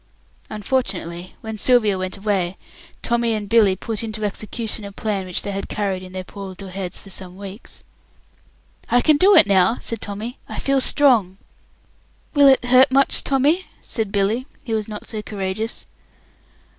Unfortunately, 0.49 1.35
when 1.41 1.59
Sylvia 1.59 1.95
went 1.95 2.17
away, 2.17 2.57
Tommy 3.03 3.33
and 3.35 3.47
Billy 3.47 3.75
put 3.75 4.01
into 4.03 4.25
execution 4.25 4.83
a 4.83 4.91
plan 4.91 5.27
which 5.27 5.43
they 5.43 5.51
had 5.51 5.69
carried 5.69 6.01
in 6.01 6.11
their 6.11 6.23
poor 6.23 6.47
little 6.47 6.69
heads 6.69 6.97
for 6.97 7.11
some 7.11 7.35
weeks. 7.37 7.83
"I 8.89 9.01
can 9.01 9.17
do 9.17 9.35
it 9.35 9.45
now," 9.45 9.77
said 9.79 10.01
Tommy. 10.01 10.39
"I 10.49 10.57
feel 10.57 10.81
strong." 10.81 11.37
"Will 12.33 12.47
it 12.47 12.65
hurt 12.65 12.89
much, 12.89 13.23
Tommy?" 13.23 13.67
said 13.83 14.11
Billy, 14.11 14.47
who 14.65 14.73
was 14.73 14.87
not 14.87 15.05
so 15.05 15.21
courageous. 15.21 15.85